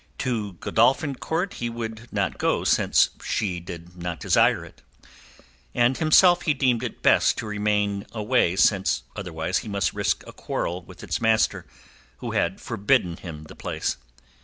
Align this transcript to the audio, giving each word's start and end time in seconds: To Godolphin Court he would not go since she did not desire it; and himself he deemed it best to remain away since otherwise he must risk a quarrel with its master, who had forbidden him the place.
To 0.17 0.53
Godolphin 0.53 1.13
Court 1.13 1.53
he 1.59 1.69
would 1.69 2.11
not 2.11 2.39
go 2.39 2.63
since 2.63 3.11
she 3.23 3.59
did 3.59 3.95
not 3.95 4.19
desire 4.19 4.65
it; 4.65 4.81
and 5.75 5.95
himself 5.95 6.41
he 6.41 6.55
deemed 6.55 6.81
it 6.83 7.03
best 7.03 7.37
to 7.37 7.45
remain 7.45 8.07
away 8.11 8.55
since 8.55 9.03
otherwise 9.15 9.59
he 9.59 9.67
must 9.67 9.93
risk 9.93 10.23
a 10.25 10.33
quarrel 10.33 10.81
with 10.81 11.03
its 11.03 11.21
master, 11.21 11.67
who 12.17 12.31
had 12.31 12.59
forbidden 12.59 13.17
him 13.17 13.43
the 13.43 13.55
place. 13.55 13.97